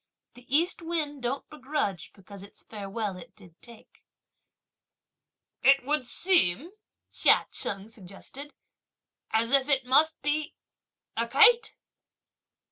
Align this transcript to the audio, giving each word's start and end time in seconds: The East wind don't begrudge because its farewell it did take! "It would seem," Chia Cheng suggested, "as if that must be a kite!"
The 0.33 0.47
East 0.49 0.81
wind 0.81 1.21
don't 1.21 1.47
begrudge 1.47 2.11
because 2.13 2.41
its 2.41 2.63
farewell 2.63 3.17
it 3.17 3.35
did 3.35 3.53
take! 3.61 4.03
"It 5.61 5.85
would 5.85 6.07
seem," 6.07 6.71
Chia 7.11 7.45
Cheng 7.51 7.87
suggested, 7.87 8.55
"as 9.29 9.51
if 9.51 9.67
that 9.67 9.85
must 9.85 10.19
be 10.23 10.55
a 11.15 11.27
kite!" 11.27 11.75